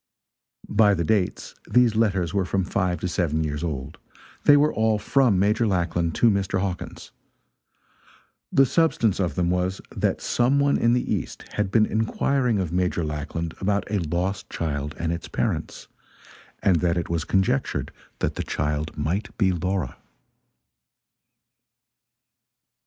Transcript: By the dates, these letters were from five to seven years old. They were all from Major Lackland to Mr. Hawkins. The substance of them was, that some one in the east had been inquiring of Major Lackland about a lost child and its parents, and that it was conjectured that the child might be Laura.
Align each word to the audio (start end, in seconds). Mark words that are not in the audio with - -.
By 0.67 0.95
the 0.95 1.03
dates, 1.03 1.53
these 1.69 1.95
letters 1.95 2.33
were 2.33 2.43
from 2.43 2.63
five 2.63 2.99
to 3.01 3.07
seven 3.07 3.43
years 3.43 3.63
old. 3.63 3.99
They 4.45 4.57
were 4.57 4.73
all 4.73 4.97
from 4.97 5.37
Major 5.37 5.67
Lackland 5.67 6.15
to 6.15 6.31
Mr. 6.31 6.59
Hawkins. 6.59 7.11
The 8.51 8.65
substance 8.65 9.19
of 9.19 9.35
them 9.35 9.51
was, 9.51 9.79
that 9.95 10.19
some 10.19 10.59
one 10.59 10.79
in 10.79 10.93
the 10.93 11.13
east 11.13 11.45
had 11.53 11.69
been 11.69 11.85
inquiring 11.85 12.57
of 12.57 12.73
Major 12.73 13.03
Lackland 13.05 13.53
about 13.61 13.83
a 13.91 13.99
lost 13.99 14.49
child 14.49 14.95
and 14.97 15.13
its 15.13 15.27
parents, 15.27 15.87
and 16.63 16.77
that 16.77 16.97
it 16.97 17.07
was 17.07 17.23
conjectured 17.23 17.91
that 18.17 18.33
the 18.33 18.43
child 18.43 18.97
might 18.97 19.37
be 19.37 19.51
Laura. 19.51 19.97